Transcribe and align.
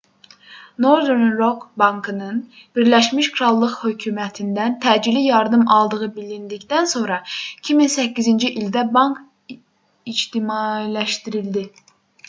northern 0.83 1.25
rock 1.41 1.65
bankının 1.81 2.39
birləşmiş 2.79 3.29
krallıq 3.35 3.75
hökumətindən 3.81 4.77
təcili 4.87 5.21
yardım 5.25 5.67
aldığı 5.77 6.09
bilindikdən 6.17 6.89
sonra 6.95 7.19
2008-ci 7.35 8.53
ildə 8.63 8.87
bank 8.99 9.23
ictimailəşdirildi 10.15 11.67